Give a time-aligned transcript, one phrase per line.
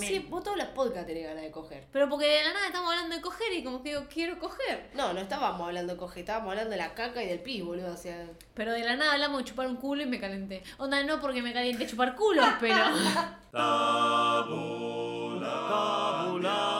[0.00, 1.84] Vos, sí, vos todos los podcasts tenés ganas de coger.
[1.92, 4.90] Pero porque de la nada estamos hablando de coger y como que digo, quiero coger.
[4.94, 7.92] No, no estábamos hablando de coger, estábamos hablando de la caca y del pis, boludo.
[7.92, 10.62] O sea, Pero de la nada hablamos de chupar un culo y me calenté.
[10.78, 12.74] Onda, no porque me caliente chupar culo, pero.
[12.74, 13.50] Tabulandia,
[15.70, 16.79] tabula,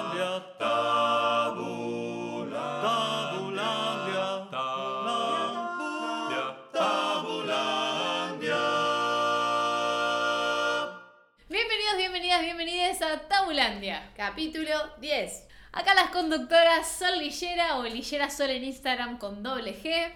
[14.17, 15.49] Capítulo 10.
[15.73, 20.13] Acá las conductoras Sol Lillera o Lillera Sol en Instagram con doble G.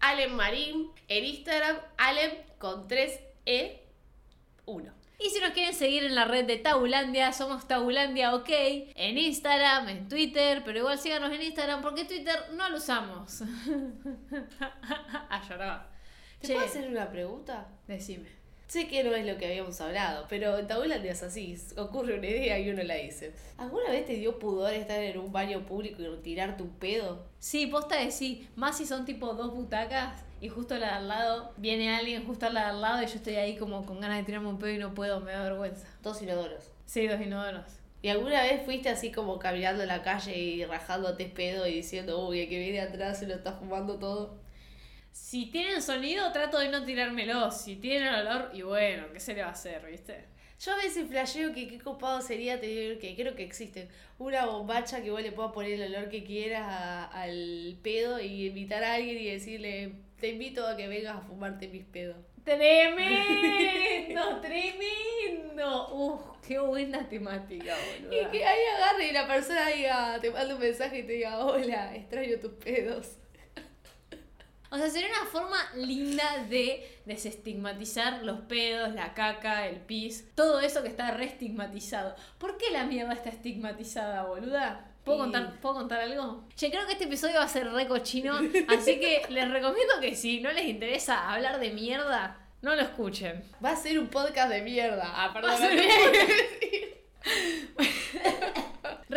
[0.00, 3.80] Alem Marín, en Instagram, Alem con 3E
[4.66, 4.92] 1.
[5.18, 9.88] Y si nos quieren seguir en la red de Tabulandia, somos Tabulandia OK, en Instagram,
[9.88, 13.42] en Twitter, pero igual síganos en Instagram porque Twitter no lo usamos.
[15.30, 15.90] ah, lloraba.
[16.40, 17.68] ¿Te puedo hacer una pregunta?
[17.86, 18.43] decime.
[18.74, 22.26] Sé que no es lo que habíamos hablado, pero en Tabulandia es así, ocurre una
[22.26, 23.32] idea y uno la dice.
[23.56, 27.24] ¿Alguna vez te dio pudor estar en un baño público y tirarte un pedo?
[27.38, 31.06] Sí, posta de sí, más si son tipo dos butacas y justo la de al
[31.06, 34.18] lado, viene alguien justo la de al lado y yo estoy ahí como con ganas
[34.18, 35.86] de tirarme un pedo y no puedo, me da vergüenza.
[36.02, 36.72] Dos inodoros.
[36.84, 37.66] Sí, dos inodoros.
[38.02, 42.26] ¿Y alguna vez fuiste así como caminando en la calle y rajándote pedo y diciendo,
[42.26, 44.42] uy, el que viene atrás se lo está fumando todo?
[45.14, 47.48] Si tienen sonido, trato de no tirármelo.
[47.52, 50.24] Si tienen olor, y bueno, ¿qué se le va a hacer, viste?
[50.60, 55.02] Yo a veces flasheo que qué copado sería tener, que creo que existe, una bombacha
[55.04, 58.94] que vos le puedas poner el olor que quieras a- al pedo y invitar a
[58.94, 62.16] alguien y decirle, te invito a que vengas a fumarte mis pedos.
[62.44, 64.40] ¡Tremendo!
[64.42, 65.88] ¡Tremendo!
[65.94, 66.20] ¡Uf!
[66.46, 68.12] ¡Qué buena temática, boludo!
[68.20, 71.38] Y que ahí agarre y la persona diga, te manda un mensaje y te diga,
[71.44, 73.16] hola, extraño tus pedos.
[74.74, 80.58] O sea, sería una forma linda de desestigmatizar los pedos, la caca, el pis, todo
[80.58, 82.16] eso que está reestigmatizado.
[82.38, 84.90] ¿Por qué la mierda está estigmatizada, boluda?
[85.04, 86.44] ¿Puedo, contar, ¿Puedo contar algo?
[86.56, 88.34] Che, creo que este episodio va a ser re cochino,
[88.68, 93.44] así que les recomiendo que si no les interesa hablar de mierda, no lo escuchen.
[93.64, 95.04] Va a ser un podcast de mierda.
[95.14, 95.50] Ah, perdón.
[95.52, 96.94] Va a ser- no puedo decir.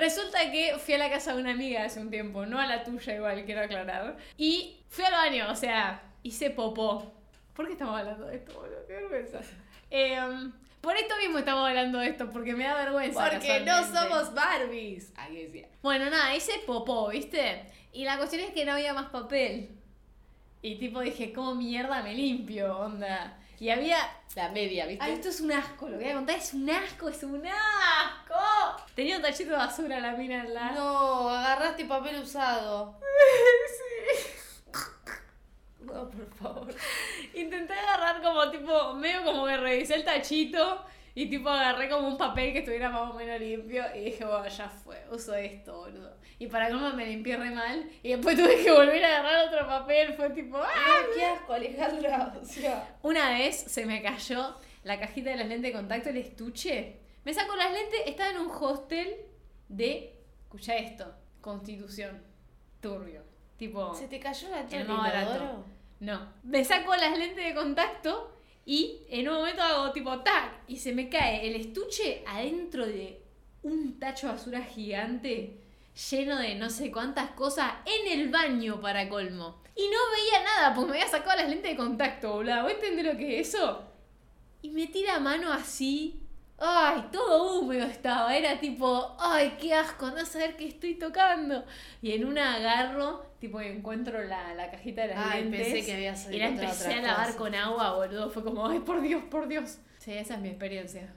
[0.07, 2.81] Resulta que fui a la casa de una amiga hace un tiempo, no a la
[2.81, 4.16] tuya igual, quiero aclarar.
[4.38, 7.12] Y fui al baño, o sea, hice popó.
[7.53, 8.88] ¿Por qué estamos hablando de esto, boludo?
[8.88, 9.41] Qué vergüenza.
[9.90, 13.29] Em, por esto mismo estamos hablando de esto, porque me da vergüenza.
[13.29, 15.12] Porque no somos Barbies.
[15.17, 15.67] Ahí decía.
[15.81, 17.66] Bueno, nada, hice popó, ¿viste?
[17.91, 19.72] Y la cuestión es que no había más papel.
[20.62, 22.78] Y tipo dije, ¿cómo mierda me limpio?
[22.78, 23.38] Onda.
[23.59, 23.97] Y había
[24.35, 25.03] La media, ¿viste?
[25.03, 27.44] Ay, esto es un asco, lo que voy a contar es un asco, es un
[27.47, 28.84] asco.
[28.94, 30.72] Tenía un tachito de basura la mina en la.
[30.73, 33.00] No, agarraste papel usado.
[33.78, 34.73] Sí.
[35.79, 36.75] No, por favor.
[37.34, 40.85] Intenté agarrar como tipo, medio como que revisé el tachito
[41.17, 44.47] y tipo agarré como un papel que estuviera más o menos limpio y dije, bueno,
[44.47, 46.16] ya fue, uso esto, boludo.
[46.38, 49.66] Y para cómo me limpié re mal y después tuve que volver a agarrar otro
[49.66, 51.01] papel, fue tipo, ¡ah!
[51.16, 52.35] Qué asco, Alejandra.
[52.39, 56.17] O sea, Una vez se me cayó la cajita de las lentes de contacto, el
[56.17, 57.00] estuche.
[57.25, 59.16] Me saco las lentes, estaba en un hostel
[59.69, 62.22] de, escucha esto, Constitución,
[62.79, 63.23] turbio.
[63.57, 65.66] Tipo, ¿se te cayó la barato.
[65.99, 66.31] No.
[66.44, 68.36] Me saco las lentes de contacto
[68.69, 73.22] y en un momento hago tipo tac y se me cae el estuche adentro de
[73.63, 75.61] un tacho de basura gigante
[76.11, 79.63] lleno de no sé cuántas cosas en el baño para colmo.
[79.73, 82.63] Y no veía nada porque me había sacado las lentes de contacto, boludo.
[82.63, 83.85] ¿Vos entendés lo que es eso?
[84.61, 86.19] Y me tira mano así.
[86.59, 88.35] Ay, todo húmedo estaba.
[88.35, 91.63] Era tipo, ay, qué asco, no saber qué estoy tocando.
[92.01, 95.67] Y en una agarro, tipo, encuentro la, la cajita de las Ay, lentes.
[95.67, 97.38] pensé que habías Y la empecé a lavar cosa.
[97.38, 98.29] con agua, boludo.
[98.31, 99.78] Fue como, ay, por Dios, por Dios.
[100.00, 101.13] Sí, esa es mi experiencia.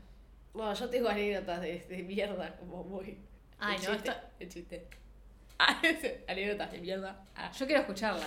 [0.53, 3.19] Bueno, yo tengo anécdotas de, de mierda, como muy.
[3.59, 4.87] Ay, el no, chiste, esto- El chiste.
[5.63, 5.79] Ah,
[6.29, 7.23] anécdotas de mierda.
[7.37, 7.51] Ah.
[7.53, 8.27] Yo quiero escucharla.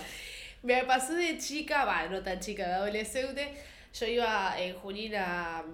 [0.62, 3.54] Me pasó de chica, va, no tan chica, de adolescente.
[3.92, 5.64] Yo iba en Junín a,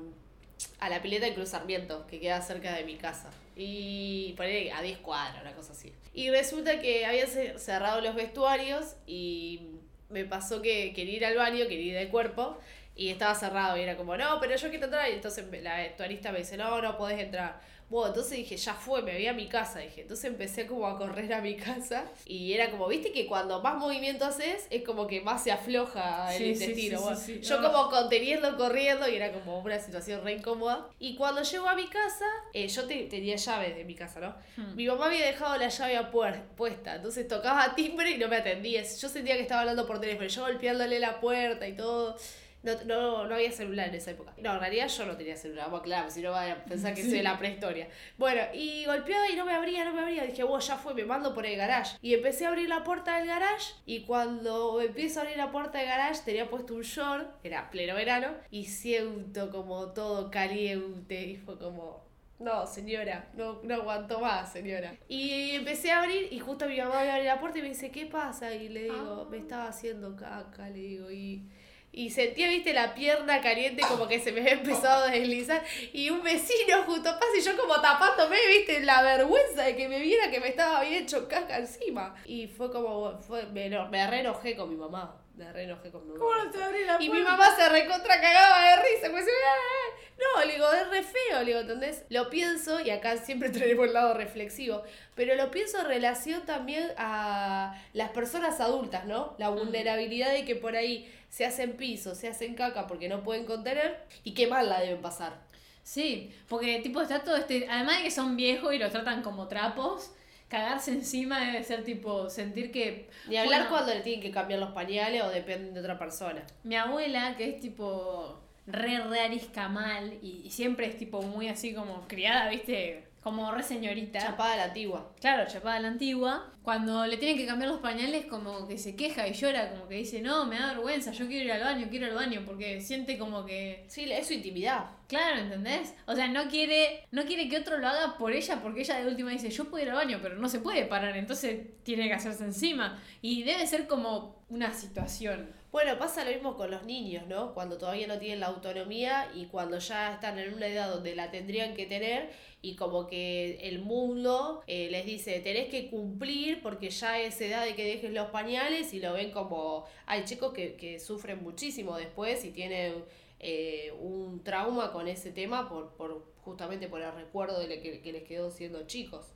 [0.79, 3.31] a la pileta de Cruz Sarmiento, que queda cerca de mi casa.
[3.57, 5.93] Y poner a 10 cuadras, una cosa así.
[6.15, 9.61] Y resulta que habían ce- cerrado los vestuarios y
[10.09, 12.59] me pasó que quería ir al baño, quería ir de cuerpo.
[12.97, 15.09] Y estaba cerrado y era como, no, pero yo quiero entrar.
[15.11, 17.61] Y entonces la vestuarista me dice, no, no podés entrar.
[17.91, 20.03] Bueno, entonces dije, ya fue, me voy a mi casa, dije.
[20.03, 23.77] Entonces empecé como a correr a mi casa y era como, viste que cuando más
[23.77, 27.17] movimiento haces es como que más se afloja el Sí, intestino.
[27.17, 27.41] sí, sí.
[27.43, 30.87] Yo como conteniendo, corriendo y era como una situación re incómoda.
[31.01, 34.35] Y cuando llego a mi casa, eh, yo te- tenía llaves de mi casa, ¿no?
[34.57, 34.77] Hmm.
[34.77, 38.83] Mi mamá había dejado la llave a puesta, entonces tocaba timbre y no me atendía.
[38.83, 42.17] Yo sentía que estaba hablando por teléfono, yo golpeándole la puerta y todo.
[42.63, 44.35] No, no, no había celular en esa época.
[44.37, 47.03] No, en realidad yo no tenía celular, vamos claro, si no van a pensar que
[47.11, 47.89] soy de la prehistoria.
[48.19, 50.25] Bueno, y golpeaba y no me abría, no me abría.
[50.25, 51.97] Dije, bueno, ya fue, me mando por el garage.
[52.03, 55.79] Y empecé a abrir la puerta del garage y cuando empiezo a abrir la puerta
[55.79, 61.37] del garage tenía puesto un short, era pleno verano, y siento como todo caliente y
[61.37, 62.09] fue como...
[62.39, 64.95] No, señora, no, no aguanto más, señora.
[65.09, 67.91] Y empecé a abrir y justo mi mamá me abre la puerta y me dice,
[67.91, 68.55] ¿qué pasa?
[68.55, 71.49] Y le digo, me estaba haciendo caca, le digo, y...
[71.93, 75.63] Y sentía, viste, la pierna caliente como que se me había empezado a deslizar.
[75.93, 79.99] Y un vecino justo pasa y yo como tapándome, viste, la vergüenza de que me
[79.99, 82.15] viera que me estaba bien hecho caca encima.
[82.25, 85.20] Y fue como, fue, me, me re enojé con mi mamá.
[85.35, 86.21] Me re enojé con mi mamá.
[86.21, 89.09] ¿Cómo no te abrí la Y mi mamá se recontra cagaba de risa.
[89.09, 90.01] Me decía, "Ah, ah".
[90.39, 92.05] no, le digo, es re feo, le digo, ¿entendés?
[92.11, 94.83] Lo pienso, y acá siempre tenemos el lado reflexivo,
[95.15, 99.35] pero lo pienso en relación también a las personas adultas, ¿no?
[99.39, 103.47] La vulnerabilidad de que por ahí se hacen piso, se hacen caca porque no pueden
[103.47, 105.39] contener, y qué mal la deben pasar.
[105.83, 107.67] Sí, porque tipo está todo este.
[107.69, 110.13] Además de que son viejos y los tratan como trapos,
[110.51, 113.09] cagarse encima debe ser tipo sentir que.
[113.29, 116.43] Ni hablar Bueno, cuando le tienen que cambiar los pañales o dependen de otra persona.
[116.65, 121.49] Mi abuela, que es tipo re re arisca mal y, y siempre es tipo muy
[121.49, 124.19] así como criada, viste, como re señorita.
[124.19, 125.13] Chapada a la antigua.
[125.21, 126.53] Claro, chapada a la antigua.
[126.63, 129.97] Cuando le tienen que cambiar los pañales, como que se queja y llora, como que
[129.97, 132.81] dice, no, me da vergüenza, yo quiero ir al baño, quiero ir al baño, porque
[132.81, 133.85] siente como que.
[133.89, 134.91] Sí, es su intimidad.
[135.09, 135.95] Claro, ¿entendés?
[136.07, 139.09] O sea, no quiere, no quiere que otro lo haga por ella, porque ella de
[139.09, 142.15] última dice, yo puedo ir al baño, pero no se puede parar, entonces tiene que
[142.15, 143.03] hacerse encima.
[143.21, 145.60] Y debe ser como una situación.
[145.73, 147.55] Bueno, pasa lo mismo con los niños, ¿no?
[147.55, 151.31] Cuando todavía no tienen la autonomía y cuando ya están en una edad donde la
[151.31, 152.31] tendrían que tener
[152.61, 157.65] y como que el mundo eh, les dice, tenés que cumplir porque ya es edad
[157.65, 161.97] de que dejes los pañales y lo ven como, hay chicos que, que sufren muchísimo
[161.97, 163.05] después y tienen
[163.39, 168.13] eh, un trauma con ese tema por, por justamente por el recuerdo de que, que
[168.13, 169.27] les quedó siendo chicos.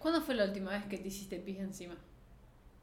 [0.00, 1.96] ¿Cuándo fue la última vez que te hiciste pis encima?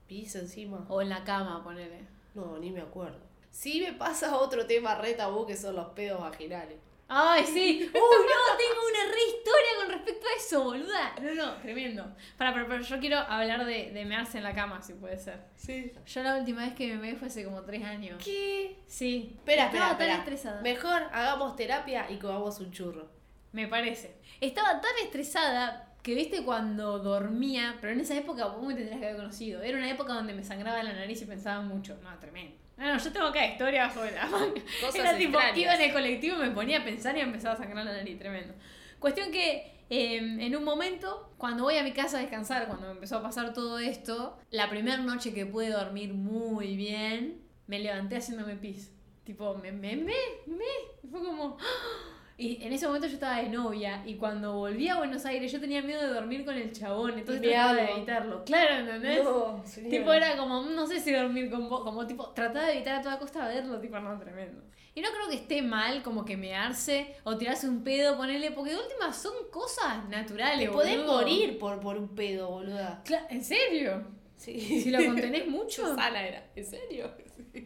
[0.07, 0.85] Pis encima.
[0.89, 2.20] O en la cama, ponele.
[2.33, 3.19] No, ni me acuerdo.
[3.49, 6.77] Sí me pasa otro tema re tabú que son los pedos vaginales.
[7.13, 7.81] ¡Ay, sí!
[7.81, 8.57] ¡Uy, no!
[8.57, 11.15] Tengo una re historia con respecto a eso, boluda.
[11.21, 12.15] No, no, tremendo.
[12.37, 15.41] Para, pero, pero yo quiero hablar de, de mearse en la cama, si puede ser.
[15.57, 15.91] Sí.
[16.05, 18.17] Yo la última vez que me meé fue hace como tres años.
[18.23, 18.77] ¿Qué?
[18.87, 19.33] Sí.
[19.35, 20.17] Espera, Estaba espera, tan espera.
[20.19, 20.61] estresada.
[20.61, 23.09] Mejor hagamos terapia y comamos un churro.
[23.51, 24.15] Me parece.
[24.39, 29.05] Estaba tan estresada que viste cuando dormía, pero en esa época vos me tendrías que
[29.05, 29.61] haber conocido.
[29.61, 31.97] Era una época donde me sangraba la nariz y pensaba mucho.
[32.01, 32.55] No, tremendo.
[32.77, 34.61] No, no, yo tengo acá historia bajo la manga.
[34.81, 37.85] Cosas Era tipo, iba en el colectivo, me ponía a pensar y empezaba a sangrar
[37.85, 38.55] la nariz, tremendo.
[38.97, 42.93] Cuestión que eh, en un momento, cuando voy a mi casa a descansar, cuando me
[42.93, 48.15] empezó a pasar todo esto, la primera noche que pude dormir muy bien, me levanté
[48.15, 48.91] haciéndome pis.
[49.23, 50.15] Tipo, me, me, me,
[50.47, 51.09] me.
[51.09, 51.57] Fue como...
[51.59, 52.20] ¡ah!
[52.41, 55.59] Y en ese momento yo estaba de novia y cuando volví a Buenos Aires yo
[55.59, 58.43] tenía miedo de dormir con el chabón, entonces trataba de evitarlo.
[58.45, 59.23] Claro, ¿entendés?
[59.23, 59.63] No.
[59.89, 63.01] Tipo, era como, no sé si dormir con vos, como tipo, trataba de evitar a
[63.01, 64.63] toda costa verlo, tipo, no, tremendo.
[64.95, 68.71] Y no creo que esté mal como que mearse o tirarse un pedo, ponerle, porque
[68.71, 71.13] de última son cosas naturales, Te podés boludo.
[71.13, 73.03] morir por, por un pedo, boluda.
[73.05, 74.03] Cla- ¿En serio?
[74.35, 74.59] Sí.
[74.81, 75.95] Si lo contenés mucho.
[75.95, 76.43] Sana era.
[76.55, 77.11] ¿En serio?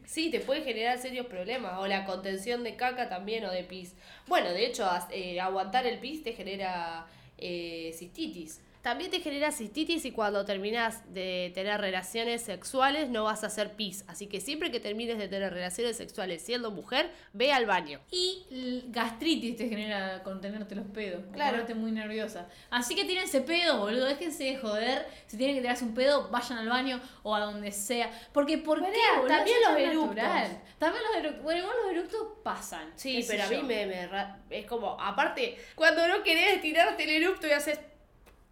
[0.05, 1.79] Sí, te puede generar serios problemas.
[1.79, 3.93] O la contención de caca también o de pis.
[4.27, 7.05] Bueno, de hecho, eh, aguantar el pis te genera
[7.37, 8.61] eh, cistitis.
[8.85, 13.71] También te genera cistitis y cuando terminas de tener relaciones sexuales no vas a hacer
[13.75, 14.05] pis.
[14.07, 17.99] Así que siempre que termines de tener relaciones sexuales siendo mujer, ve al baño.
[18.11, 21.53] Y gastritis te genera contenerte los pedos, Claro.
[21.53, 22.47] ponerte muy nerviosa.
[22.69, 25.07] Así que tírense pedo, boludo, déjense de joder.
[25.25, 28.11] Si tienen que tirarse un pedo, vayan al baño o a donde sea.
[28.33, 29.27] Porque, ¿por qué, boludo?
[29.27, 30.15] también los eructos.
[30.15, 30.61] natural.
[30.77, 31.43] También los eructos.
[31.43, 32.91] Bueno, igual los eructos pasan.
[32.97, 34.09] Sí, pero a mí me, me
[34.51, 37.79] es como, aparte, cuando no querés tirarte el erupto y haces,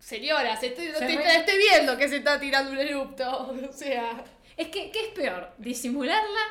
[0.04, 3.56] señoras, estoy, Se estoy, estoy viendo que se está tirando un erupto.
[3.70, 4.24] O sea,
[4.58, 5.52] Es que, ¿qué es peor?
[5.58, 6.42] ¿Disimularla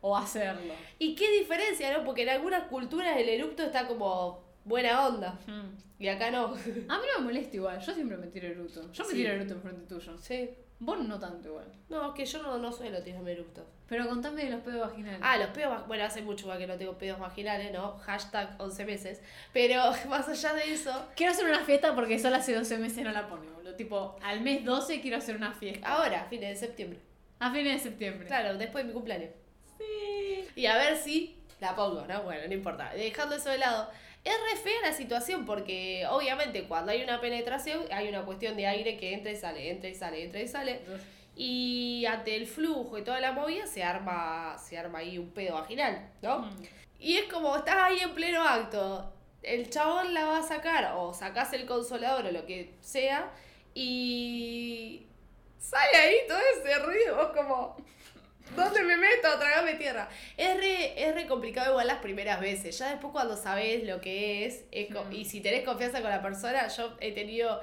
[0.00, 0.74] o hacerlo?
[0.98, 2.04] ¿y qué diferencia, no?
[2.04, 5.38] Porque en algunas culturas el erupto está como buena onda.
[5.98, 6.46] Y acá no.
[6.46, 8.90] A mí no me molesta igual, yo siempre me tiro eructo.
[8.92, 9.16] Yo me Sí.
[9.16, 10.18] tiro eructo enfrente tuyo.
[10.18, 10.50] Sí.
[10.84, 11.66] Vos no tanto igual.
[11.88, 13.64] No, es que yo no, no suelo tirarme eruptos.
[13.88, 15.20] Pero contame de los pedos vaginales.
[15.22, 17.98] Ah, los pedos, va- bueno, hace mucho que no tengo pedos vaginales, ¿no?
[17.98, 19.22] Hashtag 11 meses.
[19.52, 23.12] Pero más allá de eso, Quiero hacer una fiesta porque solo hace 12 meses no
[23.12, 23.74] la pone, boludo.
[23.76, 25.86] Tipo, al mes 12 quiero hacer una fiesta.
[25.88, 26.98] ahora, fines de septiembre.
[27.40, 28.26] A fines de septiembre.
[28.26, 29.30] Claro, después de mi cumpleaños.
[29.78, 30.46] Sí.
[30.56, 32.22] Y a ver si la pongo, ¿no?
[32.22, 32.92] Bueno, no importa.
[32.94, 33.90] Dejando eso de lado.
[34.24, 38.66] Es re fea la situación porque obviamente cuando hay una penetración hay una cuestión de
[38.66, 40.80] aire que entra y sale, entra y sale, entra y sale.
[41.36, 45.54] Y ante el flujo y toda la movida se arma, se arma ahí un pedo
[45.54, 46.38] vaginal, ¿no?
[46.38, 46.62] Mm.
[47.00, 49.12] Y es como, estás ahí en pleno acto,
[49.42, 53.30] el chabón la va a sacar, o sacás el consolador o lo que sea,
[53.74, 55.06] y
[55.58, 57.76] sale ahí todo ese ruido, vos como,
[58.56, 59.38] ¿dónde me meto?
[59.38, 60.08] Tragame tierra.
[60.36, 64.46] Es re, es re complicado igual las primeras veces, ya después cuando sabés lo que
[64.46, 65.12] es, es Mm.
[65.12, 67.60] y si tenés confianza con la persona, yo he tenido...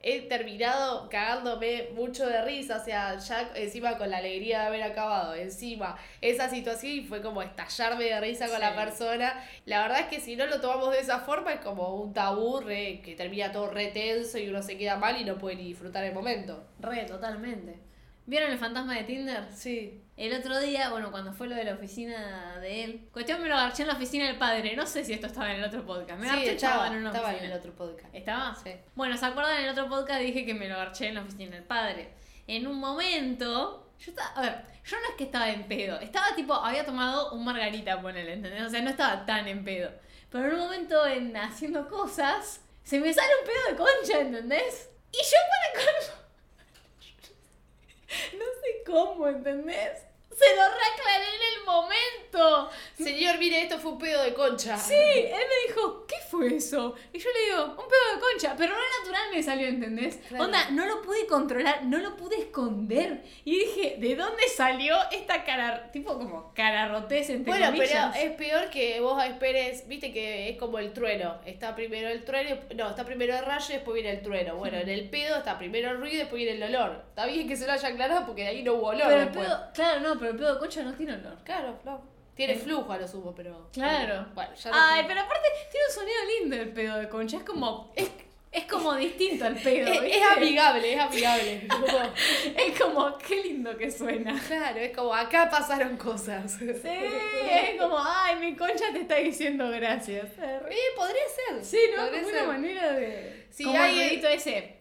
[0.00, 4.82] He terminado cagándome mucho de risa, o sea, ya encima con la alegría de haber
[4.84, 8.76] acabado, encima esa situación y fue como estallarme de risa con la Sí.
[8.76, 9.44] persona.
[9.64, 12.60] La verdad es que si no lo tomamos de esa forma es como un tabú
[12.60, 15.64] re- que termina todo re tenso y uno se queda mal y no puede ni
[15.64, 16.64] disfrutar el momento.
[16.78, 17.87] Re, totalmente.
[18.28, 19.48] ¿Vieron el fantasma de Tinder?
[19.54, 20.04] Sí.
[20.14, 23.54] El otro día, bueno, cuando fue lo de la oficina de él, cuestión me lo
[23.54, 24.76] agarché en la oficina del padre.
[24.76, 26.20] No sé si esto estaba en el otro podcast.
[26.20, 28.14] Me sí, agarché estaba, estaba en una estaba en el otro podcast.
[28.14, 28.54] ¿Estaba?
[28.62, 28.72] Sí.
[28.94, 29.56] Bueno, ¿se acuerdan?
[29.56, 32.10] En el otro podcast dije que me lo agarché en la oficina del padre.
[32.46, 36.36] En un momento, yo estaba, a ver, yo no es que estaba en pedo, estaba
[36.36, 38.62] tipo, había tomado un margarita, ponele, ¿entendés?
[38.62, 39.90] O sea, no estaba tan en pedo.
[40.28, 44.90] Pero en un momento, en haciendo cosas, se me sale un pedo de concha, ¿entendés?
[45.12, 45.88] Y yo para
[48.38, 50.07] no sé cómo, ¿entendés?
[50.38, 52.70] Se lo reaclaré en el momento.
[52.96, 54.76] Señor, mire, esto fue un pedo de concha.
[54.76, 56.94] Sí, él me dijo, ¿qué fue eso?
[57.12, 60.16] Y yo le digo, un pedo de concha, pero no natural me salió, ¿entendés?
[60.28, 60.44] Claro.
[60.44, 63.22] Onda, no lo pude controlar, no lo pude esconder.
[63.44, 68.10] Y dije, ¿de dónde salió esta cara, tipo como cararrotés entre Bueno, comillas?
[68.12, 71.38] pero es peor que vos esperes, viste que es como el trueno.
[71.46, 74.56] Está primero el trueno, no, está primero el rayo y después viene el trueno.
[74.56, 77.02] Bueno, en el pedo está primero el ruido y después viene el olor.
[77.08, 79.26] Está bien que se lo haya aclarado porque de ahí no hubo olor Pero el
[79.26, 79.46] después.
[79.46, 81.38] pedo, claro, no, pero el pedo de concha no tiene olor.
[81.44, 82.02] Claro, no.
[82.34, 83.68] Tiene Eh, flujo a lo sumo, pero.
[83.72, 84.26] Claro.
[84.34, 87.92] Bueno, ya Ay, pero aparte tiene un sonido lindo el pedo de concha, es como,
[87.96, 88.08] es,
[88.52, 91.66] es como distinto al pedo, Es, amigable, es amigable.
[92.56, 94.40] Es como, qué lindo que suena.
[94.46, 96.52] claro, es como acá pasaron cosas.
[96.52, 100.28] Sí, es como, ay, mi concha te está diciendo gracias.
[100.38, 100.60] Eh,
[100.96, 101.64] podría ser.
[101.64, 102.04] Sí, ¿no?
[102.04, 102.42] Podría Como ser.
[102.44, 103.46] una manera de.
[103.50, 104.76] Sí, como hay- el ese.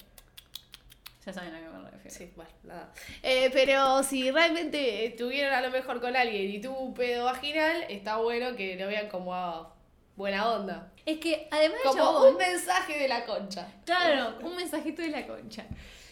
[1.25, 1.67] Ya saben a qué
[2.09, 2.91] Sí, bueno, nada.
[3.23, 7.85] Eh, pero si realmente estuvieron a lo mejor con alguien y tuvo un pedo vaginal,
[7.89, 9.73] está bueno que lo vean como a
[10.15, 10.91] buena onda.
[11.05, 12.31] Es que además Como chabón.
[12.31, 13.67] un mensaje de la concha.
[13.85, 15.65] Claro, un mensajito de la concha.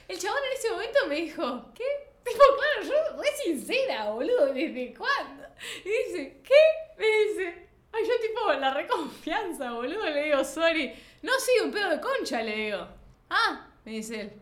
[0.08, 1.84] El chabón en ese momento me dijo, ¿qué?
[2.24, 5.44] Tipo, claro, yo re sincera, boludo, ¿desde cuándo?
[5.84, 6.54] Y dice, ¿qué?
[6.98, 10.94] Me dice, ay, yo tipo, la reconfianza, boludo, le digo, sorry.
[11.22, 12.88] No, sí, un pedo de concha, le digo.
[13.30, 14.34] Ah, me dice él.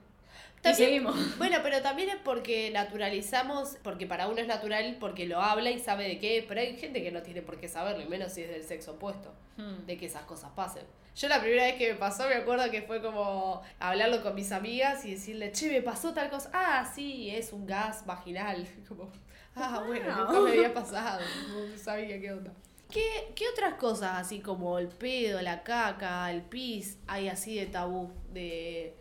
[0.63, 1.15] Y También- seguimos.
[1.37, 5.79] Bueno, pero también es porque naturalizamos, porque para uno es natural, porque lo habla y
[5.79, 8.41] sabe de qué, pero hay gente que no tiene por qué saberlo, y menos si
[8.43, 9.85] es del sexo opuesto, Hmm.
[9.85, 10.83] de que esas cosas pasen.
[11.15, 14.51] Yo la primera vez que me pasó, me acuerdo que fue como hablarlo con mis
[14.51, 16.49] amigas y decirle, che, me pasó tal cosa.
[16.53, 18.65] Ah, sí, es un gas vaginal.
[18.87, 19.11] Como,
[19.55, 22.51] ah, bueno, nunca me había pasado, no sabía qué onda.
[22.89, 27.65] ¿Qué, ¿Qué otras cosas, así como el pedo, la caca, el pis, hay así de
[27.67, 28.11] tabú?
[28.31, 28.95] De...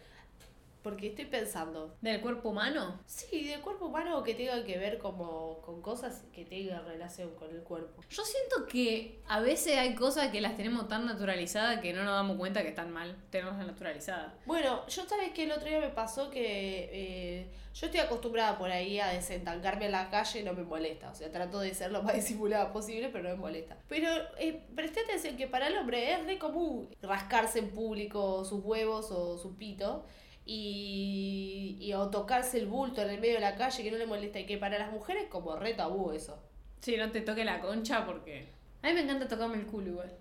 [0.83, 3.01] Porque estoy pensando, ¿Del cuerpo humano?
[3.07, 7.51] Sí, del cuerpo humano que tenga que ver como con cosas que tengan relación con
[7.51, 8.03] el cuerpo.
[8.11, 12.15] Yo siento que a veces hay cosas que las tenemos tan naturalizadas que no nos
[12.15, 14.33] damos cuenta que están mal tenerlas naturalizadas.
[14.47, 18.71] Bueno, yo sabes que el otro día me pasó que eh, yo estoy acostumbrada por
[18.71, 21.11] ahí a desentancarme en la calle y no me molesta.
[21.11, 23.79] O sea, trato de ser lo más disimulada posible, pero no me molesta.
[23.89, 24.09] Pero
[24.39, 29.11] eh, presté atención que para el hombre es re común rascarse en público sus huevos
[29.11, 30.05] o su pito.
[30.45, 34.07] Y, y o tocarse el bulto en el medio de la calle que no le
[34.07, 36.43] molesta y que para las mujeres como re tabú eso.
[36.81, 38.49] Sí, no te toque la concha porque...
[38.83, 40.13] A mí me encanta tocarme el culo igual.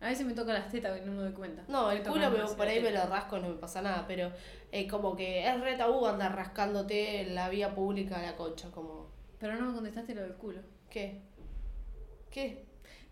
[0.00, 1.62] A veces me toca las tetas y no me doy cuenta.
[1.68, 4.32] No, el culo me- por ahí me lo rasco, no me pasa nada, pero
[4.72, 9.10] eh, como que es re tabú andar rascándote en la vía pública la concha, como,
[9.38, 10.60] Pero no me contestaste lo del culo.
[10.90, 11.20] ¿qué?
[12.30, 12.64] ¿Qué?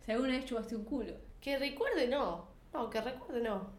[0.04, 1.14] Si alguna vez chupaste un culo.
[1.40, 3.70] Que recuerde no, no, que recuerde no.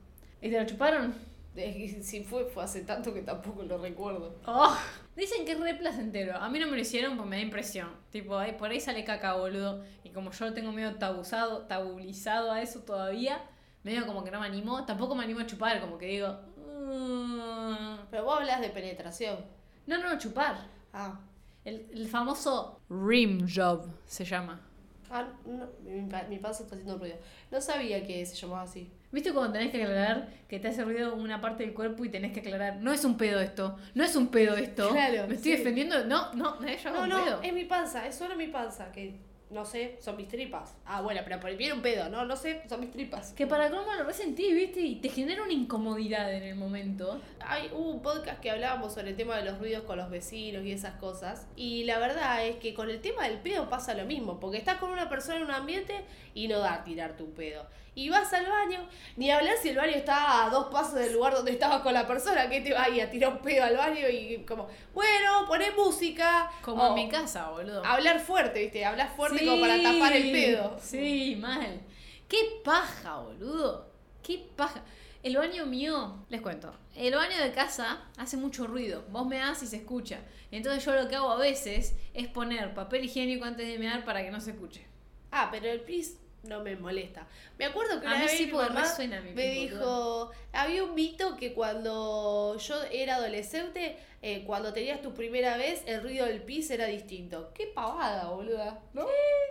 [0.42, 1.14] ¿Y te lo chuparon?
[1.58, 4.36] Eh, Si fue, fue hace tanto que tampoco lo recuerdo.
[4.46, 4.78] Oh.
[5.16, 6.36] Dicen que es re placentero.
[6.38, 7.90] A mí no me lo hicieron porque me da impresión.
[8.12, 9.84] Tipo, ay, por ahí sale caca, boludo.
[10.04, 13.42] Y como yo lo tengo medio tabuzado, tabulizado a eso todavía,
[13.84, 14.86] medio como que no me animo.
[14.86, 16.28] Tampoco me animo a chupar, como que digo...
[16.58, 18.08] "Mm".
[18.12, 19.38] Pero vos hablas de penetración.
[19.86, 20.68] No, no, chupar.
[20.94, 21.20] Ah,
[21.66, 24.62] El, el famoso rim job se llama.
[25.10, 27.18] ah no, mi, mi panza está haciendo ruido.
[27.52, 28.92] No sabía que se llamaba así.
[29.12, 32.34] ¿Viste cuando tenés que aclarar que te hace ruido una parte del cuerpo y tenés
[32.34, 32.78] que aclarar?
[32.78, 34.90] No es un pedo esto, no es un pedo esto.
[34.90, 35.58] Claro, Me estoy sí.
[35.58, 36.04] defendiendo.
[36.06, 37.42] No, no, nadie llama No, un no, pedo.
[37.42, 39.16] es mi panza, es solo mi panza que
[39.50, 40.76] no sé, son mis tripas.
[40.86, 43.32] Ah, bueno, pero por viene un pedo, no, no sé, son mis tripas.
[43.32, 44.82] Que para colmo lo resentís, ¿viste?
[44.82, 47.22] Y te genera una incomodidad en el momento.
[47.40, 50.66] Hay, hubo un podcast que hablábamos sobre el tema de los ruidos con los vecinos
[50.66, 51.48] y esas cosas.
[51.56, 54.38] Y la verdad es que con el tema del pedo pasa lo mismo.
[54.42, 55.94] Porque estás con una persona en un ambiente
[56.34, 57.66] y no da a tirarte un pedo.
[57.98, 61.34] Y vas al baño, ni hablar si el baño está a dos pasos del lugar
[61.34, 63.76] donde estabas con la persona, que te va a ir a tirar un pedo al
[63.76, 66.48] baño y como, bueno, poné música.
[66.62, 67.84] Como o en mi casa, boludo.
[67.84, 68.86] Hablar fuerte, ¿viste?
[68.86, 70.78] Hablar fuerte como para tapar el pedo.
[70.80, 71.82] Sí, mal.
[72.28, 73.90] Qué paja, boludo.
[74.22, 74.84] Qué paja.
[75.24, 79.06] El baño mío, les cuento, el baño de casa hace mucho ruido.
[79.10, 80.20] Vos me das y se escucha.
[80.52, 84.22] Entonces yo lo que hago a veces es poner papel higiénico antes de mear para
[84.22, 84.86] que no se escuche.
[85.32, 87.28] Ah, pero el pis no me molesta.
[87.58, 90.32] Me acuerdo que A una mí vez sí, mi porque mamá resuena mi me dijo,
[90.54, 96.02] había un mito que cuando yo era adolescente, eh, cuando tenías tu primera vez, el
[96.02, 97.52] ruido del pis era distinto.
[97.54, 98.80] Qué pavada, boluda.
[98.94, 99.06] ¿No?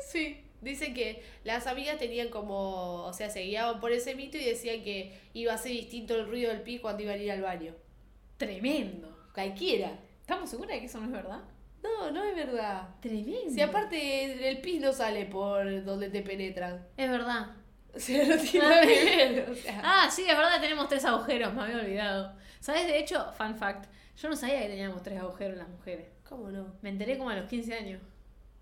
[0.07, 0.43] Sí.
[0.61, 4.83] Dicen que las amigas tenían como, o sea, se guiaban por ese mito y decían
[4.83, 7.75] que iba a ser distinto el ruido del pis cuando iban a ir al baño.
[8.37, 9.17] Tremendo.
[9.35, 9.99] Cualquiera.
[10.21, 11.43] ¿Estamos seguras de que eso no es verdad?
[11.87, 12.89] No, no es verdad.
[13.01, 13.51] Tremendo.
[13.51, 16.87] Si aparte el pis no sale por donde te penetran.
[16.97, 17.47] Es verdad.
[17.97, 19.51] O sea, no tiene nada que ver.
[19.51, 19.81] O sea.
[19.83, 22.37] Ah, sí, es verdad, tenemos tres agujeros, me había olvidado.
[22.61, 22.87] ¿Sabes?
[22.87, 23.87] De hecho, fun fact,
[24.19, 26.07] yo no sabía que teníamos tres agujeros las mujeres.
[26.29, 26.75] ¿Cómo no?
[26.83, 28.03] Me enteré como a los 15 años.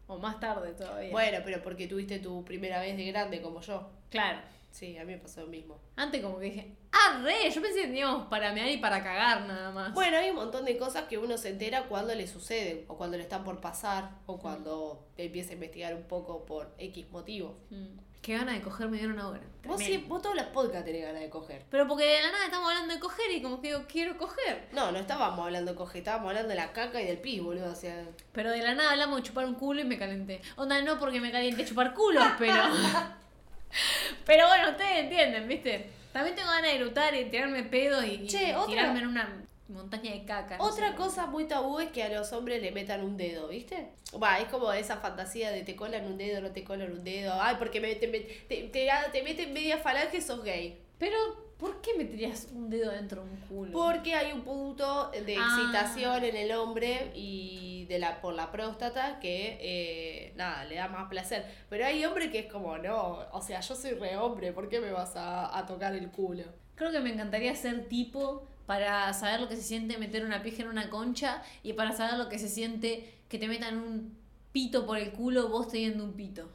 [0.06, 1.10] O más tarde todavía.
[1.10, 3.90] Bueno, pero porque tuviste tu primera vez de grande como yo.
[4.08, 4.38] Claro.
[4.74, 5.78] Sí, a mí me pasó lo mismo.
[5.94, 9.46] Antes como que dije, ah, re, yo pensé que teníamos para mear y para cagar
[9.46, 9.94] nada más.
[9.94, 13.16] Bueno, hay un montón de cosas que uno se entera cuando le suceden, o cuando
[13.16, 17.56] le están por pasar, o cuando empieza a investigar un poco por X motivo.
[17.70, 19.42] Mm, Qué gana de coger me dieron ahora.
[19.64, 21.62] Vos, sí, vos todos los podcasts tenés ganas de coger.
[21.70, 24.70] Pero porque de la nada estamos hablando de coger y como que digo, quiero coger.
[24.72, 27.70] No, no estábamos hablando de coger, estábamos hablando de la caca y del pis, boludo.
[27.70, 30.40] O sea, Pero de la nada hablamos de chupar un culo y me calenté.
[30.56, 32.60] Onda, no porque me caliente chupar culos, pero.
[34.26, 35.90] pero bueno, ustedes entienden, ¿viste?
[36.12, 39.42] También tengo ganas de erutar y tirarme pedos y, y Che, otra- tirarme en una
[39.68, 40.58] montaña de caca.
[40.58, 40.94] no Otra sé.
[40.96, 43.88] cosa muy tabú es que a los hombres le metan un dedo, ¿viste?
[44.22, 47.34] Va, es como esa fantasía de te colan un dedo, no te colan un dedo.
[47.40, 50.78] Ay, porque me, te, te, te, te meten media falange, sos gay.
[50.98, 51.16] Pero,
[51.58, 53.72] ¿por qué meterías un dedo dentro de un culo?
[53.72, 55.46] Porque hay un punto de Ah.
[55.58, 60.88] excitación en el hombre y de la por la próstata que, eh, nada, le da
[60.88, 61.44] más placer.
[61.68, 64.80] Pero hay hombre que es como, no, o sea, yo soy re hombre, ¿por qué
[64.80, 66.44] me vas a, a tocar el culo?
[66.74, 70.62] Creo que me encantaría ser tipo para saber lo que se siente meter una pija
[70.62, 74.16] en una concha y para saber lo que se siente que te metan un
[74.52, 76.48] pito por el culo vos teniendo un pito.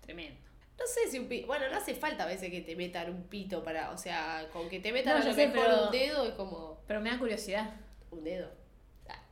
[0.00, 0.40] Tremendo.
[0.78, 3.22] No sé si un pito, bueno, no hace falta a veces que te metan un
[3.24, 5.90] pito para, o sea, con que te metan No, a lo sé, mejor pero- un
[5.90, 6.80] dedo es como...
[6.86, 7.70] Pero me da curiosidad.
[8.10, 8.50] un dedo.
[9.08, 9.22] Ah.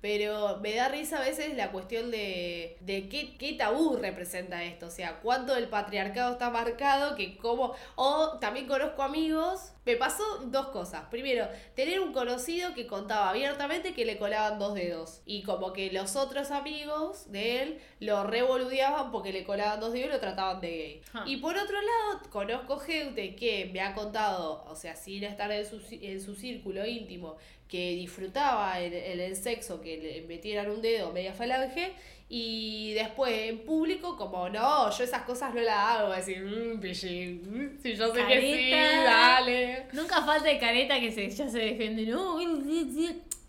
[0.00, 4.86] Pero me da risa a veces la cuestión de, de qué, qué tabú representa esto.
[4.86, 7.74] O sea, cuánto el patriarcado está marcado, que como...
[7.96, 9.72] O también conozco amigos.
[9.86, 11.04] Me pasó dos cosas.
[11.10, 15.22] Primero, tener un conocido que contaba abiertamente que le colaban dos dedos.
[15.24, 20.08] Y como que los otros amigos de él lo revoludeaban porque le colaban dos dedos
[20.08, 21.00] y lo trataban de gay.
[21.14, 21.22] Ah.
[21.24, 25.64] Y por otro lado, conozco gente que me ha contado, o sea, sin estar en
[25.64, 27.36] su, en su círculo íntimo,
[27.68, 31.92] que disfrutaba en, en el sexo que le metieran un dedo media falange
[32.28, 37.42] y después en público como no, yo esas cosas no las hago, decir, mmm, pillín,
[37.76, 39.86] mm, si yo sé que sí, dale.
[39.92, 42.06] Nunca falta de careta que se, ya se defiende.
[42.06, 42.38] No,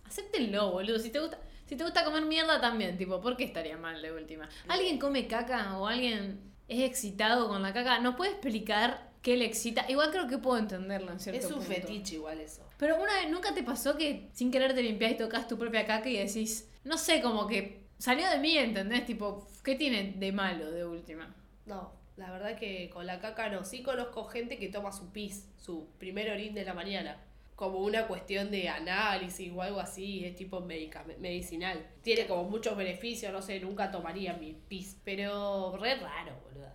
[0.06, 1.00] acéptenlo, boludo.
[1.00, 1.40] Si te gusta.
[1.66, 4.48] Si te gusta comer mierda también, tipo, ¿por qué estaría mal de última?
[4.70, 8.00] ¿Alguien come caca o alguien es excitado con la caca?
[8.00, 9.86] ¿No puede explicar qué le excita?
[9.90, 11.68] Igual creo que puedo entenderlo en cierto Es un punto.
[11.74, 12.66] fetiche igual eso.
[12.78, 15.86] Pero una vez, ¿nunca te pasó que sin querer te limpias y tocas tu propia
[15.86, 19.06] caca y decís, no sé, como que salió de mí, ¿entendés?
[19.06, 21.34] Tipo, ¿qué tiene de malo de última?
[21.66, 23.64] No, la verdad que con la caca no.
[23.64, 27.24] Sí conozco gente que toma su pis, su primer orín de la mañana.
[27.56, 31.86] Como una cuestión de análisis o algo así, es tipo médica, me- medicinal.
[32.04, 34.98] Tiene como muchos beneficios, no sé, nunca tomaría mi pis.
[35.04, 36.74] Pero re raro, boluda.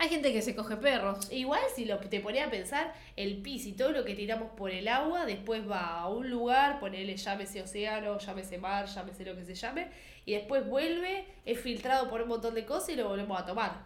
[0.00, 1.30] Hay gente que se coge perros.
[1.30, 4.70] Igual si lo te ponía a pensar, el pis y todo lo que tiramos por
[4.70, 9.44] el agua, después va a un lugar, ponele llámese océano, llámese mar, llámese lo que
[9.44, 9.88] se llame,
[10.24, 13.84] y después vuelve, es filtrado por un montón de cosas y lo volvemos a tomar.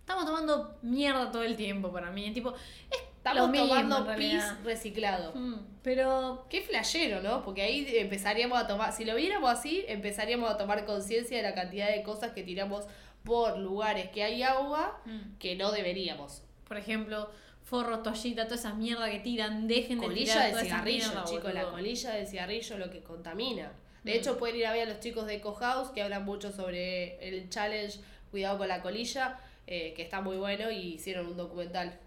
[0.00, 2.30] Estamos tomando mierda todo el tiempo para mí.
[2.34, 2.52] Tipo,
[2.90, 5.32] es Estamos lo mismo, tomando pis reciclado.
[5.34, 7.42] Mm, Pero Qué flashero, ¿no?
[7.44, 11.54] Porque ahí empezaríamos a tomar, si lo viéramos así, empezaríamos a tomar conciencia de la
[11.54, 12.84] cantidad de cosas que tiramos
[13.24, 15.38] por lugares que hay agua Mm.
[15.38, 16.42] que no deberíamos.
[16.68, 17.30] por ejemplo,
[17.62, 21.06] forros, toallita, toda esa mierda que tiran, dejen de Colilla tirar de toda esa cigarrillo,
[21.06, 23.72] mierda, chicos, la colilla de cigarrillo lo que contamina.
[24.02, 26.50] De hecho, pueden ir a ver a los chicos de Eco House que hablan mucho
[26.52, 28.00] sobre el challenge
[28.32, 31.98] Cuidado con la colilla, eh, que está muy bueno y hicieron un documental.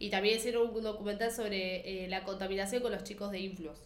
[0.00, 3.78] Y también hicieron un documental sobre eh, la contaminación con los chicos de Influx.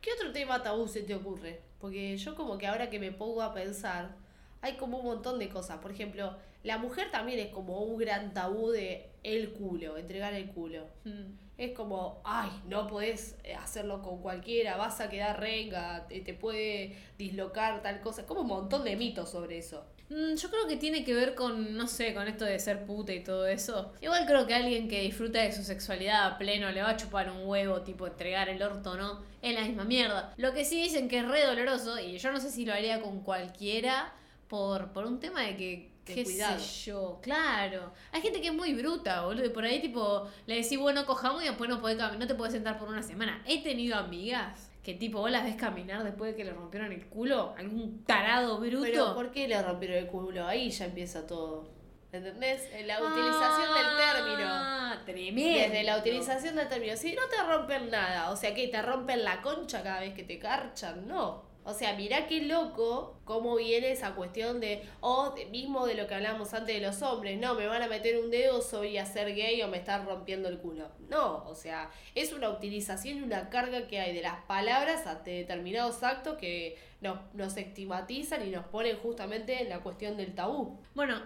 [0.00, 1.60] ¿Qué otro tema tabú se te ocurre?
[1.80, 4.14] Porque yo como que ahora que me pongo a pensar,
[4.60, 5.78] hay como un montón de cosas.
[5.78, 10.50] Por ejemplo, la mujer también es como un gran tabú de el culo, entregar el
[10.50, 10.86] culo.
[11.02, 11.32] Mm.
[11.58, 16.32] Es como, ay, no podés eh, hacerlo con cualquiera, vas a quedar renga, te, te
[16.32, 18.24] puede dislocar tal cosa.
[18.24, 19.84] Como un montón de mitos sobre eso.
[20.10, 23.12] Mm, Yo creo que tiene que ver con, no sé, con esto de ser puta
[23.12, 23.92] y todo eso.
[24.00, 27.30] Igual creo que alguien que disfruta de su sexualidad a pleno le va a chupar
[27.30, 29.22] un huevo, tipo entregar el orto, ¿no?
[29.42, 30.32] Es la misma mierda.
[30.38, 33.00] Lo que sí dicen que es re doloroso, y yo no sé si lo haría
[33.02, 34.12] con cualquiera,
[34.48, 36.58] por, por un tema de que, qué cuidado.
[36.58, 37.92] sé yo, claro.
[38.12, 41.42] Hay gente que es muy bruta, boludo, y por ahí tipo le decís, bueno, cojamos
[41.42, 43.42] y después no, podés no te puedes sentar por una semana.
[43.46, 47.04] He tenido amigas que tipo vos las ves caminar después de que le rompieron el
[47.08, 48.84] culo, algún tarado bruto.
[48.84, 50.46] Pero ¿por qué le rompieron el culo?
[50.46, 51.68] Ahí ya empieza todo.
[52.10, 52.66] ¿Entendés?
[52.72, 54.48] En la utilización del término.
[54.48, 55.58] Ah, tremendo.
[55.60, 56.96] Desde la utilización del término.
[56.96, 60.22] Si no te rompen nada, o sea que te rompen la concha cada vez que
[60.22, 61.44] te carchan, no.
[61.68, 66.06] O sea, mirá qué loco cómo viene esa cuestión de, o de- mismo de lo
[66.06, 69.04] que hablábamos antes de los hombres, no, me van a meter un dedo, soy a
[69.04, 70.88] ser gay o me están rompiendo el culo.
[71.10, 75.30] No, o sea, es una utilización y una carga que hay de las palabras ante
[75.32, 80.80] determinados actos que nos, nos estigmatizan y nos ponen justamente en la cuestión del tabú.
[80.94, 81.20] Bueno,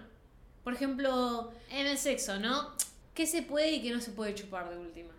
[0.65, 2.73] por ejemplo, en el sexo, ¿no?
[3.15, 5.13] ¿Qué se puede y qué no se puede chupar de última?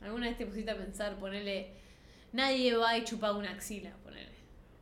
[0.00, 1.68] ¿Alguna vez te pusiste a pensar, ponerle,
[2.32, 4.33] nadie va y chupa una axila, ponele?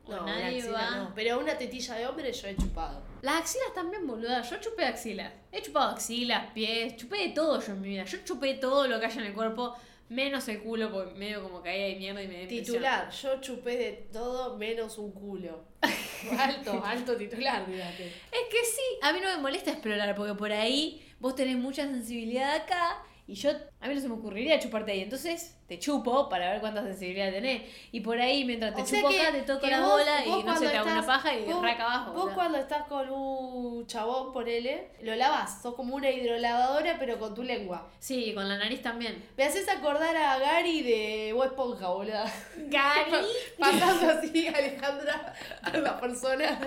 [0.08, 1.12] No, una axila no.
[1.14, 3.02] Pero una tetilla de hombre yo he chupado.
[3.22, 4.42] Las axilas también, boluda.
[4.42, 5.32] Yo chupé axilas.
[5.52, 8.04] He chupado axilas, pies, chupé de todo yo en mi vida.
[8.04, 9.76] Yo chupé todo lo que haya en el cuerpo,
[10.08, 12.46] menos el culo, porque medio como caía de mierda y me.
[12.46, 15.64] Titular, yo chupé de todo menos un culo.
[16.38, 18.06] alto, alto titular, fíjate.
[18.06, 21.84] Es que sí, a mí no me molesta explorar, porque por ahí vos tenés mucha
[21.86, 25.00] sensibilidad acá y yo, a mí no se me ocurriría chuparte ahí.
[25.00, 27.62] Entonces te chupo para ver cuánta sensibilidad tenés.
[27.90, 30.44] Y por ahí, mientras te O chupo que- te toco la vos- bola vos y
[30.44, 32.12] no se te hago una paja y vos- raca abajo.
[32.12, 35.62] Vos cuando estás con un chabón, ponele, lo lavas.
[35.62, 37.88] Sos como una hidrolavadora, pero con tu lengua.
[37.98, 39.24] Sí, con la nariz también.
[39.36, 42.30] Me haces acordar a Gary de Bob Esponja, boluda.
[42.56, 43.12] Gary.
[43.58, 46.58] Pasando así, Alejandra, a la persona.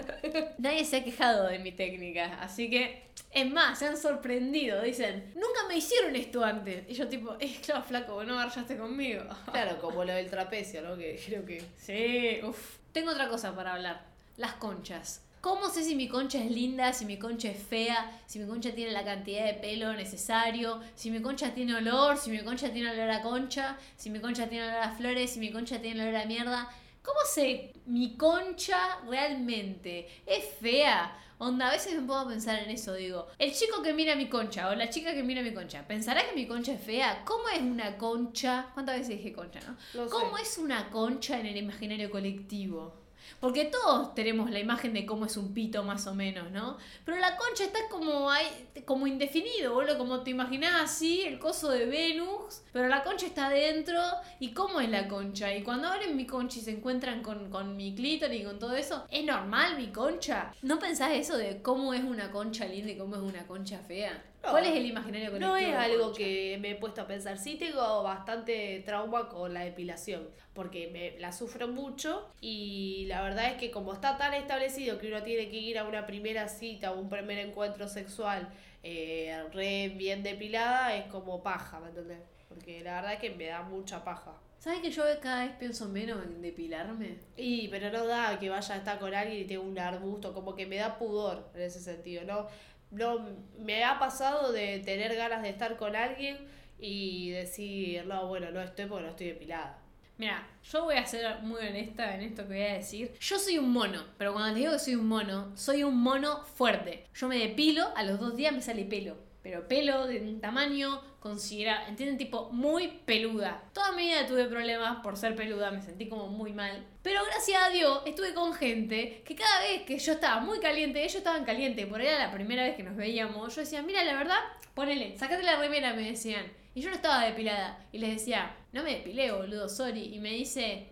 [0.58, 4.82] Nadie se ha quejado de mi técnica, así que es más, se han sorprendido.
[4.82, 6.90] Dicen, nunca me hicieron esto antes.
[6.90, 9.24] Y yo, tipo, es claro, flaco, no garchaste conmigo.
[9.52, 10.98] Claro, como lo del trapecio, ¿no?
[10.98, 11.62] Que creo que.
[11.78, 12.78] Sí, uff.
[12.94, 14.06] Tengo otra cosa para hablar.
[14.38, 15.22] Las conchas.
[15.42, 18.74] ¿Cómo sé si mi concha es linda, si mi concha es fea, si mi concha
[18.74, 22.90] tiene la cantidad de pelo necesario, si mi concha tiene olor, si mi concha tiene
[22.90, 26.16] olor a concha, si mi concha tiene olor a flores, si mi concha tiene olor
[26.16, 26.70] a mierda?
[27.06, 30.08] ¿Cómo sé mi concha realmente?
[30.26, 31.22] ¿Es fea?
[31.38, 34.70] Onda, a veces me a pensar en eso, digo, el chico que mira mi concha
[34.70, 37.24] o la chica que mira mi concha, ¿pensará que mi concha es fea?
[37.26, 38.68] ¿Cómo es una concha?
[38.74, 39.78] ¿Cuántas veces dije concha, no?
[40.06, 40.10] Sé.
[40.10, 43.05] ¿Cómo es una concha en el imaginario colectivo?
[43.40, 46.78] Porque todos tenemos la imagen de cómo es un pito más o menos, ¿no?
[47.06, 48.46] Pero la concha está como ahí,
[48.86, 53.48] como indefinido, boludo, como te imaginás así, el coso de Venus, pero la concha está
[53.48, 54.02] adentro,
[54.40, 55.54] ¿y cómo es la concha?
[55.56, 58.76] Y cuando abren mi concha y se encuentran con, con mi clítoris y con todo
[58.76, 60.54] eso, ¿es normal mi concha?
[60.62, 64.24] ¿No pensás eso de cómo es una concha linda y cómo es una concha fea?
[64.46, 64.52] No.
[64.52, 65.52] ¿Cuál es el imaginario colectivo?
[65.52, 67.38] No es algo que me he puesto a pensar.
[67.38, 73.52] Sí tengo bastante trauma con la depilación, porque me la sufro mucho y la verdad
[73.52, 76.92] es que como está tan establecido que uno tiene que ir a una primera cita
[76.92, 78.50] o un primer encuentro sexual
[78.84, 82.20] eh, re bien depilada, es como paja, ¿me entendés?
[82.48, 84.34] Porque la verdad es que me da mucha paja.
[84.60, 87.20] ¿Sabes que yo cada vez pienso menos en depilarme?
[87.38, 90.56] Y, pero no da que vaya a estar con alguien y tenga un arbusto, como
[90.56, 92.48] que me da pudor en ese sentido, ¿no?
[92.92, 96.38] No, me ha pasado de tener ganas de estar con alguien
[96.80, 99.80] y decir, no, bueno, no estoy porque no estoy depilada.
[100.18, 103.14] Mira, yo voy a ser muy honesta en esto que voy a decir.
[103.20, 106.44] Yo soy un mono, pero cuando les digo que soy un mono, soy un mono
[106.46, 107.08] fuerte.
[107.14, 109.18] Yo me depilo, a los dos días me sale pelo.
[109.46, 112.18] Pero pelo de un tamaño considerable, ¿entienden?
[112.18, 113.62] Tipo, muy peluda.
[113.74, 116.84] Toda mi vida tuve problemas por ser peluda, me sentí como muy mal.
[117.04, 121.04] Pero gracias a Dios estuve con gente que cada vez que yo estaba muy caliente,
[121.04, 124.04] ellos estaban calientes, por ahí era la primera vez que nos veíamos, yo decía, mira,
[124.04, 124.40] la verdad,
[124.74, 126.52] ponele, sacate la remera, me decían.
[126.74, 127.86] Y yo no estaba depilada.
[127.92, 130.12] Y les decía, no me depilé, boludo, sorry.
[130.12, 130.88] Y me dice,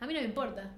[0.00, 0.70] a mí no me importa.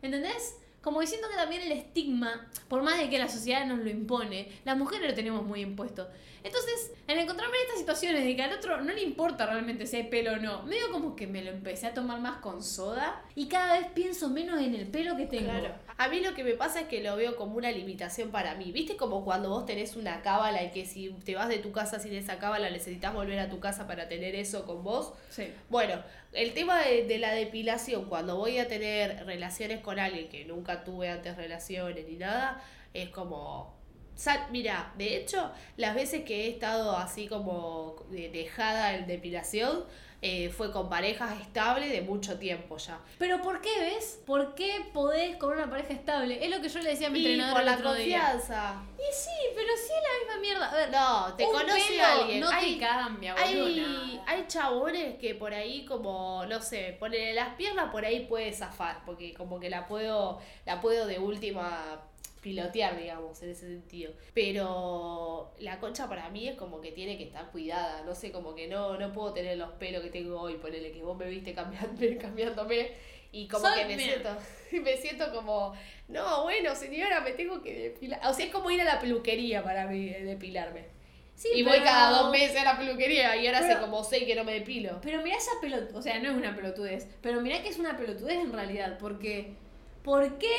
[0.00, 0.56] ¿Entendés?
[0.88, 4.48] Como diciendo que también el estigma, por más de que la sociedad nos lo impone,
[4.64, 6.08] las mujeres lo tenemos muy impuesto.
[6.42, 9.96] Entonces, en encontrarme en estas situaciones de que al otro no le importa realmente si
[9.96, 13.22] hay pelo o no, medio como que me lo empecé a tomar más con soda
[13.34, 15.50] y cada vez pienso menos en el pelo que tengo.
[15.50, 15.74] Claro.
[15.98, 18.70] A mí lo que me pasa es que lo veo como una limitación para mí.
[18.70, 21.98] ¿Viste como cuando vos tenés una cábala y que si te vas de tu casa
[21.98, 25.12] sin esa cábala necesitas volver a tu casa para tener eso con vos?
[25.28, 25.52] Sí.
[25.68, 26.00] Bueno,
[26.32, 30.84] el tema de, de la depilación, cuando voy a tener relaciones con alguien que nunca
[30.84, 32.62] tuve antes relaciones ni nada,
[32.94, 33.76] es como...
[34.50, 39.84] Mira, de hecho, las veces que he estado así como de- dejada en depilación,
[40.20, 42.98] eh, fue con parejas estables de mucho tiempo ya.
[43.18, 44.20] Pero ¿por qué ves?
[44.26, 46.44] ¿Por qué podés con una pareja estable?
[46.44, 48.20] Es lo que yo le decía a mi Y entrenador por el la otro día.
[48.32, 48.82] confianza.
[48.96, 50.70] Y sí, pero sí es la misma mierda.
[50.72, 52.40] A ver, No, te conoce alguien.
[52.40, 53.64] no hay, te cambia, boludo.
[53.66, 58.52] hay, hay chabones que por ahí como, no sé, ponerle las piernas por ahí puede
[58.52, 62.00] zafar, porque como que la puedo, la puedo de última
[62.48, 64.12] pilotear, digamos, en ese sentido.
[64.34, 68.54] Pero la concha para mí es como que tiene que estar cuidada, no sé, como
[68.54, 71.52] que no, no puedo tener los pelos que tengo hoy, ponele que vos me viste
[71.54, 72.92] cambiando, cambiándome
[73.32, 74.30] y como Son- que me siento,
[74.82, 75.74] me siento como,
[76.08, 78.20] no, bueno, señora, me tengo que depilar.
[78.26, 80.86] O sea, es como ir a la peluquería para mí, eh, depilarme.
[81.34, 84.02] Sí, y pero- voy cada dos meses a la peluquería y ahora hace Pero- como
[84.02, 85.00] seis que no me depilo.
[85.02, 87.96] Pero mirá esa pelotudez, o sea, no es una pelotudez, pero mirá que es una
[87.96, 89.52] pelotudez en realidad, porque,
[90.02, 90.56] ¿por qué?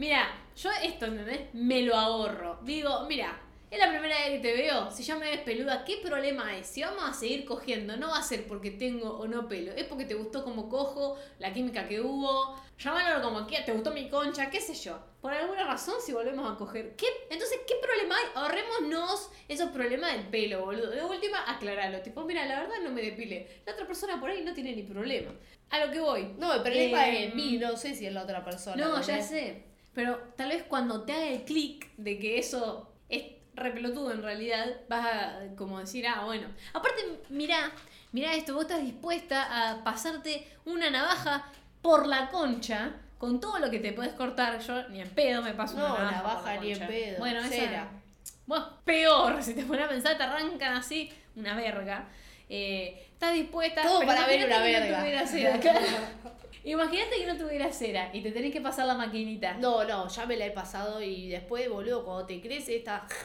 [0.00, 1.52] Mira, yo esto, ¿entendés?
[1.52, 2.58] Me lo ahorro.
[2.62, 3.38] Digo, mira,
[3.70, 6.64] es la primera vez que te veo, si ya me ves peluda, ¿qué problema hay?
[6.64, 9.84] Si vamos a seguir cogiendo, no va a ser porque tengo o no pelo, es
[9.84, 14.08] porque te gustó como cojo, la química que hubo, llámalo como quieras, te gustó mi
[14.08, 14.98] concha, qué sé yo.
[15.20, 17.06] Por alguna razón, si volvemos a coger, ¿qué?
[17.28, 18.24] Entonces, ¿qué problema hay?
[18.36, 20.88] Ahorrémonos esos problemas del pelo, boludo.
[20.92, 22.00] De última, aclaralo.
[22.00, 23.60] Tipo, mira, la verdad no me depile.
[23.66, 25.30] La otra persona por ahí no tiene ni problema.
[25.68, 26.32] A lo que voy.
[26.38, 28.76] No, el problema Eh, es en mí, no sé si es la otra persona.
[28.82, 29.69] No, ya sé.
[29.94, 33.24] Pero tal vez cuando te haga el clic de que eso es
[33.54, 36.46] repelotudo en realidad, vas a como decir, ah, bueno.
[36.72, 37.72] Aparte, mirá,
[38.12, 41.44] mirá esto, vos estás dispuesta a pasarte una navaja
[41.82, 44.60] por la concha con todo lo que te puedes cortar.
[44.60, 46.16] Yo ni en pedo me paso No, una navaja.
[46.16, 47.88] navaja por la ni en pedo, Bueno, esa-.
[48.46, 52.08] Bueno, peor, si te pones a pensar, te arrancan así una verga.
[52.48, 55.26] Eh, estás dispuesta Todo pero para ver una verga.
[55.26, 55.80] Cera, claro.
[56.64, 59.54] Imagínate que no tuviera cera y te tenés que pasar la maquinita.
[59.54, 63.06] No, no, ya me la he pasado y después, boludo, cuando te crece esta...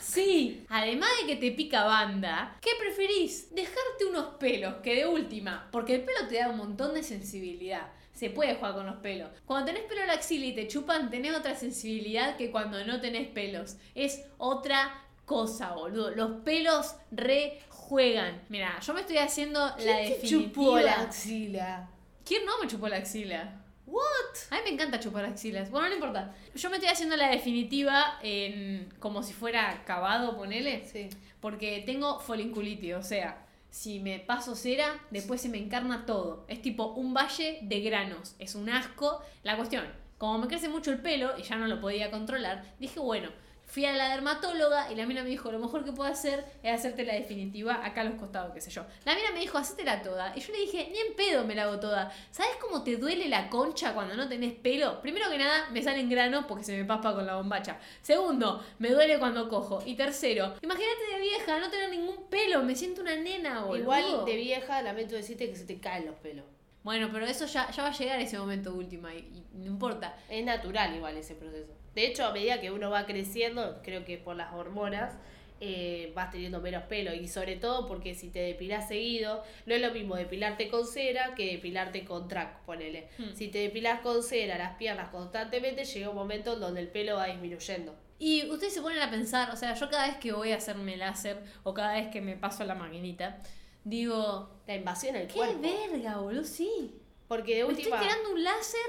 [0.00, 3.52] Sí, además de que te pica banda, ¿qué preferís?
[3.52, 7.88] Dejarte unos pelos, que de última, porque el pelo te da un montón de sensibilidad.
[8.12, 9.28] Se puede jugar con los pelos.
[9.44, 13.00] Cuando tenés pelo en la axila y te chupan, tenés otra sensibilidad que cuando no
[13.00, 13.76] tenés pelos.
[13.96, 16.10] Es otra cosa, boludo.
[16.12, 18.40] Los pelos rejuegan.
[18.50, 20.52] Mira, yo me estoy haciendo la ¿Quién te definitiva.
[20.52, 21.88] chupó la axila?
[22.24, 23.60] ¿Quién no me chupó la axila?
[23.86, 24.02] ¿What?
[24.50, 25.70] A mí me encanta chupar axilas.
[25.70, 26.34] Bueno, no importa.
[26.54, 30.86] Yo me estoy haciendo la definitiva en como si fuera cavado, ponele.
[30.86, 31.10] Sí.
[31.40, 36.46] Porque tengo folinculitis, o sea, si me paso cera, después se me encarna todo.
[36.48, 38.34] Es tipo un valle de granos.
[38.38, 39.20] Es un asco.
[39.42, 39.84] La cuestión,
[40.16, 43.28] como me crece mucho el pelo y ya no lo podía controlar, dije, bueno,
[43.74, 46.72] fui a la dermatóloga y la mina me dijo, lo mejor que puedo hacer es
[46.72, 48.86] hacerte la definitiva acá a los costados, qué sé yo.
[49.04, 50.32] La mina me dijo, hacétela toda.
[50.36, 52.12] Y yo le dije, ni en pedo me la hago toda.
[52.30, 55.02] ¿Sabes cómo te duele la concha cuando no tenés pelo?
[55.02, 57.78] Primero que nada, me salen granos porque se me paspa con la bombacha.
[58.00, 59.82] Segundo, me duele cuando cojo.
[59.84, 63.82] Y tercero, imagínate de vieja, no tener ningún pelo, me siento una nena, boludo.
[63.82, 66.44] Igual de vieja, lamento decirte que se te caen los pelos.
[66.84, 70.16] Bueno, pero eso ya, ya va a llegar ese momento última y, y no importa.
[70.28, 71.72] Es natural igual ese proceso.
[71.94, 75.12] De hecho, a medida que uno va creciendo, creo que por las hormonas,
[75.60, 77.14] eh, vas teniendo menos pelo.
[77.14, 81.34] Y sobre todo porque si te depilas seguido, no es lo mismo depilarte con cera
[81.34, 83.08] que depilarte con track, ponele.
[83.18, 83.32] Hmm.
[83.34, 87.16] Si te depilas con cera las piernas constantemente, llega un momento en donde el pelo
[87.16, 87.94] va disminuyendo.
[88.18, 90.96] Y ustedes se ponen a pensar, o sea, yo cada vez que voy a hacerme
[90.96, 93.38] láser o cada vez que me paso la maquinita,
[93.84, 95.60] digo, La invasión al qué cuerpo.
[95.62, 96.94] verga, boludo, sí.
[97.28, 98.00] Porque de Me estoy última.
[98.00, 98.80] tirando un láser.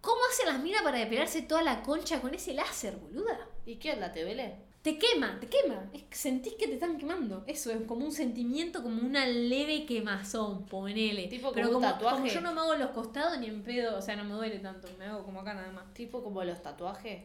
[0.00, 3.38] ¿Cómo hacen las minas para depilarse toda la concha con ese láser, boluda?
[3.66, 4.12] ¿Y qué onda?
[4.12, 4.56] ¿Te duele?
[4.82, 5.90] Te quema, te quema.
[5.92, 7.44] Es que sentís que te están quemando.
[7.46, 11.28] Eso es como un sentimiento, como una leve quemazón, ponele.
[11.28, 12.16] Tipo Pero como, tatuaje.
[12.16, 14.58] como yo no me hago los costados ni en pedo, o sea, no me duele
[14.58, 14.88] tanto.
[14.98, 15.92] Me hago como acá nada más.
[15.92, 17.24] Tipo como los tatuajes.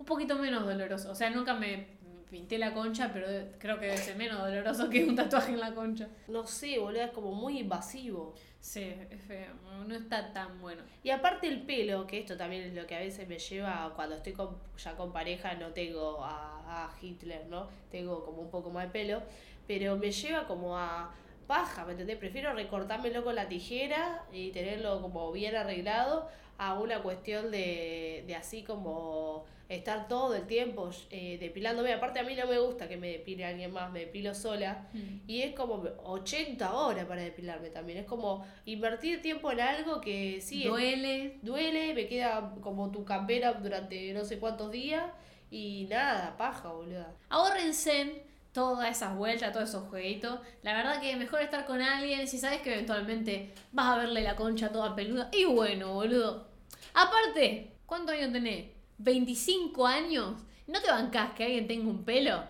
[0.00, 1.12] Un poquito menos doloroso.
[1.12, 1.86] O sea, nunca me
[2.30, 3.26] pinté la concha, pero
[3.58, 6.08] creo que debe ser menos doloroso que un tatuaje en la concha.
[6.28, 8.34] No sé, boludo, es como muy invasivo.
[8.60, 9.52] Sí, es feo.
[9.86, 10.82] No, está tan bueno.
[11.02, 14.16] Y aparte el pelo, que esto también es lo que a veces me lleva cuando
[14.16, 17.68] estoy con- ya con pareja, no tengo a, a Hitler, ¿no?
[17.90, 19.22] Tengo como un poco más de pelo,
[19.66, 21.12] pero me lleva como a
[21.46, 22.16] paja, ¿me entendés?
[22.18, 26.28] Prefiero recortármelo con la tijera y tenerlo como bien arreglado
[26.62, 31.92] a una cuestión de, de así como estar todo el tiempo eh, depilándome.
[31.92, 34.88] Aparte a mí no me gusta que me depile alguien más, me depilo sola.
[34.92, 35.30] Mm.
[35.30, 37.98] Y es como 80 horas para depilarme también.
[38.00, 41.38] Es como invertir tiempo en algo que sí, es- Duele.
[41.42, 45.04] duele, me queda como tu campera durante no sé cuántos días.
[45.50, 47.14] Y nada, paja, boluda.
[47.30, 50.40] Ahórrense todas esas vueltas, todos esos jueguitos.
[50.62, 54.36] La verdad que mejor estar con alguien si sabes que eventualmente vas a verle la
[54.36, 55.28] concha toda peluda.
[55.32, 56.49] Y bueno, boludo.
[56.94, 58.66] Aparte, ¿cuántos años tenés?
[58.98, 60.36] ¿25 años?
[60.66, 62.42] ¿No te bancás que alguien tenga un pelo?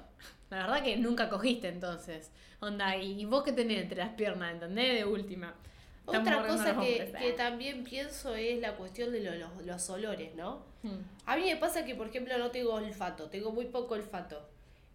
[0.50, 2.30] La verdad que nunca cogiste entonces.
[2.60, 4.94] Onda, y vos que tenés entre las piernas, ¿entendés?
[4.98, 5.54] De última.
[6.06, 7.32] Otra cosa que, hombres, que ¿eh?
[7.34, 10.64] también pienso es la cuestión de lo- los, los olores, ¿no?
[10.82, 10.98] Hmm.
[11.26, 14.48] A mí me pasa que, por ejemplo, no tengo olfato, tengo muy poco olfato.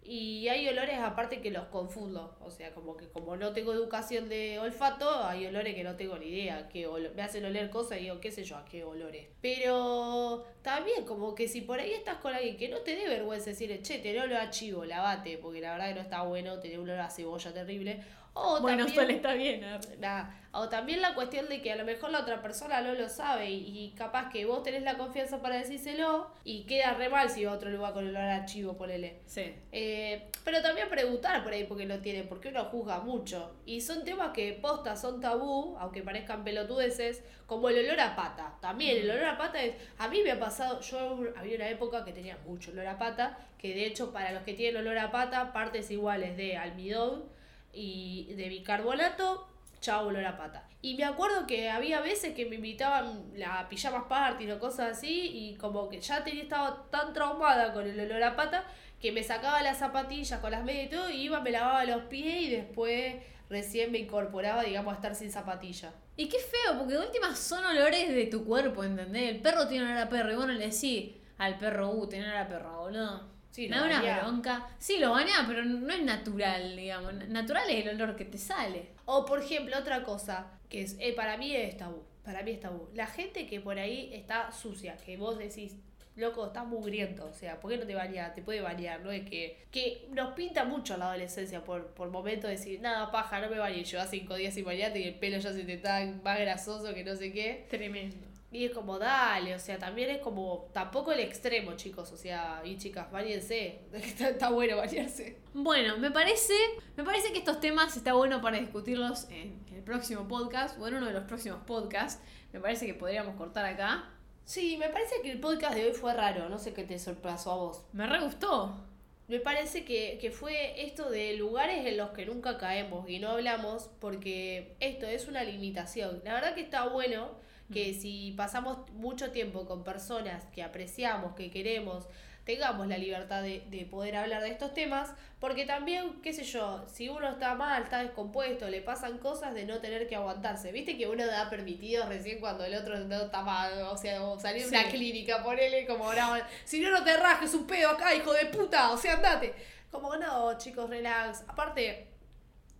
[0.07, 2.37] Y hay olores aparte que los confundo.
[2.41, 6.17] O sea, como que como no tengo educación de olfato, hay olores que no tengo
[6.19, 6.69] ni idea.
[6.69, 9.27] Que me hacen oler cosas y digo, qué sé yo, a qué olores.
[9.41, 13.49] Pero también como que si por ahí estás con alguien que no te dé vergüenza
[13.49, 16.79] decirle, che, te olor a chivo, lavate, porque la verdad que no está bueno tener
[16.79, 18.03] un olor a cebolla terrible.
[18.37, 19.65] O Bueno, también- Sol está bien.
[19.99, 20.41] Nada.
[20.51, 23.49] O también la cuestión de que a lo mejor la otra persona no lo sabe
[23.49, 27.45] y, y capaz que vos tenés la confianza para decírselo y queda re mal si
[27.45, 29.19] otro lo va con el olor a chivo, ponele.
[29.25, 29.53] Sí.
[29.73, 33.53] Eh, pero también preguntar por ahí porque lo tiene, porque uno juzga mucho.
[33.65, 38.55] Y son temas que posta son tabú, aunque parezcan pelotudeces, como el olor a pata.
[38.61, 39.75] También el olor a pata es.
[39.97, 43.37] A mí me ha pasado, yo había una época que tenía mucho olor a pata,
[43.57, 47.34] que de hecho para los que tienen olor a pata, partes iguales de almidón
[47.75, 49.47] y de bicarbonato,
[49.81, 50.67] chao olor a pata.
[50.81, 55.31] Y me acuerdo que había veces que me invitaban a pijamas party o cosas así,
[55.33, 58.65] y como que ya tenía, estaba tan traumada con el olor a pata
[59.01, 62.03] que me sacaba las zapatillas con las medias y todo, y iba, me lavaba los
[62.03, 63.15] pies y después
[63.49, 65.93] recién me incorporaba, digamos, a estar sin zapatilla.
[66.17, 69.29] Y qué feo, porque de última son olores de tu cuerpo, ¿entendés?
[69.29, 72.25] El perro tiene olor a perro y vos no le decís al perro, uh, tiene
[72.25, 73.34] olor a perro, boludo.
[73.55, 74.19] Sí, Me lo da una bañá.
[74.19, 74.67] bronca.
[74.79, 77.13] Sí, lo bañás, pero no es natural, digamos.
[77.29, 78.89] Natural es el olor que te sale.
[79.05, 82.03] O por ejemplo, otra cosa que es, eh, para mí es tabú.
[82.25, 82.89] Para mí es tabú.
[82.93, 85.77] La gente que por ahí está sucia, que vos decís,
[86.17, 87.25] loco, estás mugriento.
[87.27, 88.35] O sea, ¿por qué no te bañas?
[88.35, 89.11] Te puede bañar, ¿no?
[89.11, 93.39] Es que, que nos pinta mucho la adolescencia por, por momentos de decir, nada, paja,
[93.39, 93.85] no me bañé.
[93.85, 97.05] Llevas cinco días sin bañarte y el pelo ya se te está más grasoso que
[97.05, 97.67] no sé qué.
[97.69, 98.17] Tremendo.
[98.51, 102.11] Y es como, dale, o sea, también es como, tampoco el extremo, chicos.
[102.11, 103.81] O sea, y chicas, bañense.
[103.93, 105.39] Está, está bueno bañarse.
[105.53, 106.53] Bueno, me parece,
[106.95, 110.95] me parece que estos temas está bueno para discutirlos en el próximo podcast o en
[110.95, 112.21] uno de los próximos podcasts.
[112.53, 114.09] Me parece que podríamos cortar acá.
[114.45, 116.47] Sí, me parece que el podcast de hoy fue raro.
[116.47, 117.83] No sé qué te sorprendió a vos.
[117.91, 118.85] Me re gustó.
[119.27, 123.31] Me parece que, que fue esto de lugares en los que nunca caemos y no
[123.31, 126.21] hablamos porque esto es una limitación.
[126.23, 127.31] La verdad que está bueno
[127.73, 132.07] que si pasamos mucho tiempo con personas que apreciamos, que queremos,
[132.43, 136.85] tengamos la libertad de, de poder hablar de estos temas, porque también, qué sé yo,
[136.87, 140.71] si uno está mal, está descompuesto, le pasan cosas de no tener que aguantarse.
[140.71, 144.61] Viste que uno da permitido recién cuando el otro no está mal, o sea, salir
[144.61, 144.89] de una Sí.
[144.91, 146.33] clínica, ponele como, no,
[146.65, 149.53] si no, no te rajes un pedo acá, hijo de puta, o sea, andate.
[149.89, 151.43] Como, no, chicos, relax.
[151.47, 152.09] Aparte,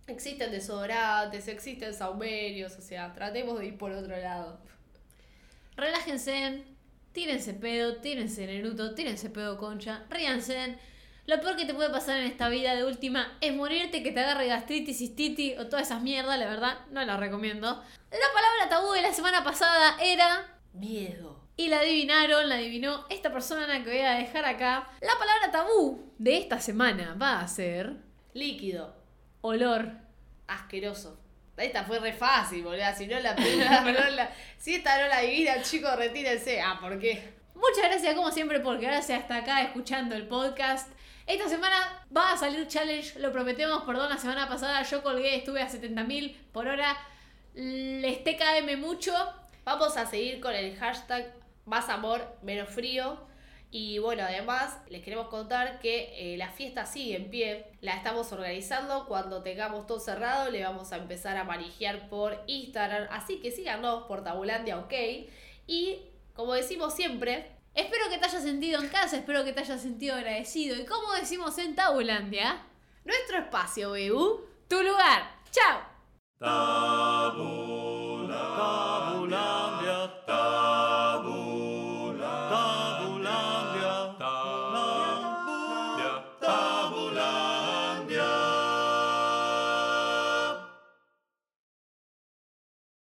[0.06, 4.60] existen desodorantes, existen saumerios, o sea, tratemos de ir por otro lado.
[5.76, 6.64] Relájense,
[7.12, 10.78] tírense pedo, tírense neruto, tírense pedo concha, ríanse.
[11.26, 14.20] Lo peor que te puede pasar en esta vida de última es morirte, que te
[14.20, 17.66] agarre gastritis, cistitis o todas esas mierdas, la verdad, no las recomiendo.
[17.66, 21.40] La palabra tabú de la semana pasada era Miedo.
[21.56, 24.88] y la adivinaron, la adivinó esta persona que voy a dejar acá.
[25.00, 27.96] La palabra tabú de esta semana va a ser
[28.32, 28.94] Líquido.
[29.40, 29.92] olor.
[30.46, 31.18] Asqueroso.
[31.56, 32.82] Esta fue re fácil, boludo.
[32.96, 36.60] Si no la primera, no la- si esta no la adivina, chicos, retírense.
[36.60, 37.34] Ah, ¿por qué?
[37.54, 40.88] Muchas gracias como siempre por quedarse hasta acá escuchando el podcast.
[41.26, 45.60] Esta semana va a salir challenge, lo prometemos, perdón, la semana pasada yo colgué, estuve
[45.62, 46.96] a 70.000 por hora.
[47.54, 49.12] Les TKM mucho.
[49.64, 51.32] Vamos a seguir con el hashtag
[51.64, 53.26] más amor, menos frío.
[53.70, 57.66] Y bueno, además les queremos contar que eh, la fiesta sigue en pie.
[57.80, 59.06] La estamos organizando.
[59.06, 63.08] Cuando tengamos todo cerrado, le vamos a empezar a manejar por Instagram.
[63.10, 64.94] Así que síganos por Tabulandia OK.
[65.66, 65.98] Y
[66.34, 70.14] como decimos siempre, espero que te hayas sentido en casa, espero que te hayas sentido
[70.14, 70.76] agradecido.
[70.76, 72.62] Y como decimos en Tabulandia,
[73.04, 75.36] nuestro espacio, Bebu, tu lugar.
[75.50, 75.80] ¡Chao!
[76.38, 78.36] Tabulandia,
[80.26, 80.75] Tabulandia.